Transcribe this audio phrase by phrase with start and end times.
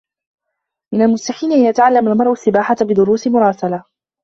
[0.93, 3.83] من المستحيل أن يتعلّم المرأ السّباحة بدروس مراسلة.